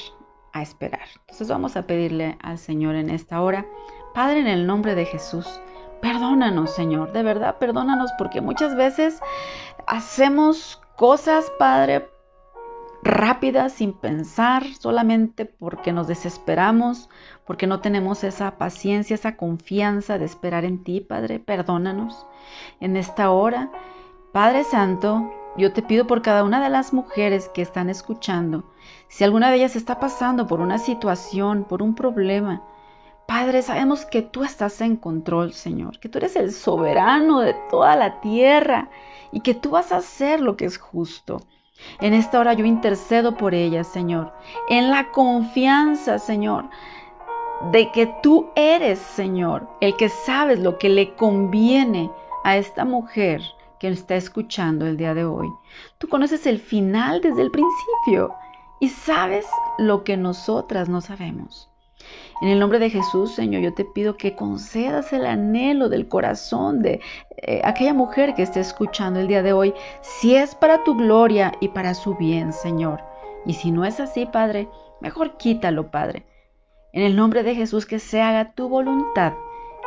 esperar. 0.61 1.07
Entonces 1.21 1.47
vamos 1.47 1.75
a 1.77 1.87
pedirle 1.87 2.37
al 2.41 2.57
Señor 2.57 2.95
en 2.95 3.09
esta 3.09 3.41
hora, 3.41 3.65
Padre, 4.13 4.39
en 4.39 4.47
el 4.47 4.65
nombre 4.65 4.95
de 4.95 5.05
Jesús, 5.05 5.59
perdónanos, 6.01 6.73
Señor, 6.73 7.11
de 7.11 7.23
verdad, 7.23 7.57
perdónanos 7.57 8.11
porque 8.17 8.39
muchas 8.39 8.75
veces 8.75 9.19
hacemos 9.87 10.81
cosas, 10.95 11.51
Padre, 11.59 12.07
rápidas, 13.03 13.73
sin 13.73 13.93
pensar, 13.93 14.63
solamente 14.79 15.45
porque 15.45 15.93
nos 15.93 16.07
desesperamos, 16.07 17.09
porque 17.45 17.67
no 17.67 17.79
tenemos 17.79 18.23
esa 18.23 18.57
paciencia, 18.57 19.13
esa 19.13 19.35
confianza 19.37 20.17
de 20.17 20.25
esperar 20.25 20.65
en 20.65 20.83
ti, 20.83 21.01
Padre. 21.01 21.39
Perdónanos 21.39 22.25
en 22.79 22.97
esta 22.97 23.31
hora. 23.31 23.71
Padre 24.31 24.63
Santo, 24.63 25.31
yo 25.57 25.71
te 25.71 25.81
pido 25.81 26.07
por 26.07 26.21
cada 26.21 26.43
una 26.43 26.61
de 26.61 26.69
las 26.69 26.93
mujeres 26.93 27.49
que 27.49 27.61
están 27.61 27.89
escuchando, 27.89 28.65
si 29.07 29.23
alguna 29.23 29.49
de 29.49 29.57
ellas 29.57 29.75
está 29.75 29.99
pasando 29.99 30.47
por 30.47 30.59
una 30.59 30.77
situación, 30.77 31.63
por 31.63 31.81
un 31.81 31.95
problema, 31.95 32.63
Padre, 33.27 33.63
sabemos 33.63 34.05
que 34.05 34.21
tú 34.21 34.43
estás 34.43 34.81
en 34.81 34.97
control, 34.97 35.53
Señor, 35.53 35.99
que 35.99 36.09
tú 36.09 36.19
eres 36.19 36.35
el 36.35 36.51
soberano 36.51 37.39
de 37.39 37.55
toda 37.71 37.95
la 37.95 38.21
tierra 38.21 38.89
y 39.31 39.39
que 39.39 39.55
tú 39.55 39.71
vas 39.71 39.91
a 39.91 39.97
hacer 39.97 40.41
lo 40.41 40.55
que 40.57 40.65
es 40.65 40.77
justo. 40.77 41.41
En 42.01 42.13
esta 42.13 42.39
hora 42.39 42.53
yo 42.53 42.65
intercedo 42.65 43.35
por 43.35 43.55
ellas, 43.55 43.87
Señor, 43.87 44.31
en 44.69 44.91
la 44.91 45.11
confianza, 45.11 46.19
Señor, 46.19 46.69
de 47.71 47.91
que 47.91 48.13
tú 48.21 48.49
eres, 48.55 48.99
Señor, 48.99 49.67
el 49.81 49.95
que 49.95 50.09
sabes 50.09 50.59
lo 50.59 50.77
que 50.77 50.89
le 50.89 51.15
conviene 51.15 52.11
a 52.43 52.57
esta 52.57 52.85
mujer 52.85 53.41
que 53.79 53.87
está 53.87 54.15
escuchando 54.15 54.85
el 54.85 54.97
día 54.97 55.13
de 55.13 55.25
hoy. 55.25 55.49
Tú 55.97 56.07
conoces 56.07 56.45
el 56.45 56.59
final 56.59 57.21
desde 57.21 57.41
el 57.41 57.51
principio 57.51 58.33
y 58.79 58.89
sabes 58.89 59.45
lo 59.77 60.03
que 60.03 60.17
nosotras 60.17 60.89
no 60.89 61.01
sabemos. 61.01 61.69
En 62.41 62.49
el 62.49 62.59
nombre 62.59 62.79
de 62.79 62.89
Jesús, 62.89 63.33
Señor, 63.33 63.61
yo 63.61 63.73
te 63.73 63.85
pido 63.85 64.17
que 64.17 64.35
concedas 64.35 65.13
el 65.13 65.25
anhelo 65.25 65.87
del 65.87 66.07
corazón 66.07 66.81
de 66.81 66.99
eh, 67.37 67.61
aquella 67.63 67.93
mujer 67.93 68.35
que 68.35 68.43
esté 68.43 68.59
escuchando 68.59 69.19
el 69.19 69.27
día 69.27 69.41
de 69.41 69.53
hoy, 69.53 69.73
si 70.01 70.35
es 70.35 70.53
para 70.53 70.83
tu 70.83 70.95
gloria 70.95 71.53
y 71.61 71.69
para 71.69 71.93
su 71.93 72.15
bien, 72.15 72.51
Señor. 72.51 73.01
Y 73.45 73.53
si 73.53 73.71
no 73.71 73.85
es 73.85 73.99
así, 73.99 74.25
Padre, 74.25 74.67
mejor 74.99 75.37
quítalo, 75.37 75.91
Padre. 75.91 76.25
En 76.91 77.03
el 77.03 77.15
nombre 77.15 77.43
de 77.43 77.55
Jesús, 77.55 77.85
que 77.85 77.99
se 77.99 78.21
haga 78.21 78.53
tu 78.53 78.67
voluntad 78.67 79.33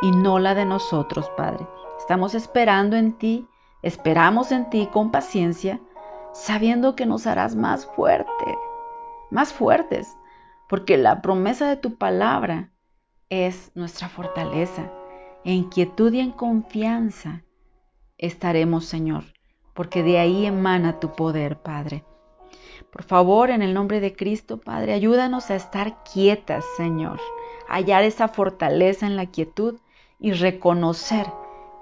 y 0.00 0.10
no 0.10 0.38
la 0.38 0.54
de 0.54 0.64
nosotros, 0.64 1.30
Padre. 1.36 1.66
Estamos 1.98 2.34
esperando 2.34 2.96
en 2.96 3.18
ti, 3.18 3.46
esperamos 3.82 4.52
en 4.52 4.70
ti 4.70 4.88
con 4.92 5.10
paciencia, 5.10 5.80
sabiendo 6.32 6.94
que 6.94 7.06
nos 7.06 7.26
harás 7.26 7.54
más 7.56 7.86
fuerte, 7.86 8.58
más 9.30 9.52
fuertes 9.52 10.18
porque 10.68 10.98
la 10.98 11.22
promesa 11.22 11.68
de 11.68 11.76
tu 11.76 11.96
palabra 11.96 12.70
es 13.30 13.72
nuestra 13.74 14.08
fortaleza. 14.08 14.92
En 15.44 15.64
quietud 15.64 16.12
y 16.12 16.20
en 16.20 16.30
confianza 16.30 17.42
estaremos, 18.18 18.84
Señor, 18.84 19.24
porque 19.74 20.02
de 20.02 20.18
ahí 20.18 20.46
emana 20.46 21.00
tu 21.00 21.12
poder, 21.12 21.58
Padre. 21.58 22.04
Por 22.92 23.02
favor, 23.02 23.50
en 23.50 23.62
el 23.62 23.74
nombre 23.74 24.00
de 24.00 24.14
Cristo, 24.14 24.60
Padre, 24.60 24.92
ayúdanos 24.92 25.50
a 25.50 25.56
estar 25.56 26.02
quietas, 26.04 26.64
Señor, 26.76 27.18
hallar 27.66 28.04
esa 28.04 28.28
fortaleza 28.28 29.06
en 29.06 29.16
la 29.16 29.26
quietud 29.26 29.78
y 30.18 30.32
reconocer 30.32 31.26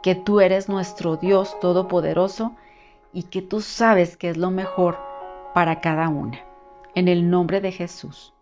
que 0.06 0.14
tú 0.14 0.40
eres 0.40 0.68
nuestro 0.68 1.16
Dios 1.16 1.58
todopoderoso 1.58 2.54
y 3.12 3.24
que 3.24 3.42
tú 3.42 3.60
sabes 3.60 4.16
que 4.16 4.28
es 4.30 4.36
lo 4.36 4.52
mejor 4.52 4.96
para 5.52 5.80
cada 5.80 6.08
una. 6.08 6.38
En 6.94 7.08
el 7.08 7.28
nombre 7.28 7.60
de 7.60 7.72
Jesús. 7.72 8.32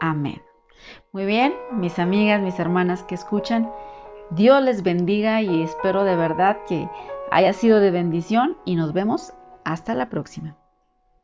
Amén. 0.00 0.42
Muy 1.12 1.24
bien, 1.24 1.54
mis 1.72 1.98
amigas, 1.98 2.42
mis 2.42 2.58
hermanas 2.58 3.04
que 3.04 3.14
escuchan, 3.14 3.72
Dios 4.32 4.62
les 4.62 4.82
bendiga 4.82 5.40
y 5.40 5.62
espero 5.62 6.04
de 6.04 6.14
verdad 6.14 6.58
que 6.68 6.90
haya 7.30 7.54
sido 7.54 7.80
de 7.80 7.90
bendición 7.90 8.58
y 8.66 8.76
nos 8.76 8.92
vemos 8.92 9.32
hasta 9.64 9.94
la 9.94 10.10
próxima. 10.10 10.58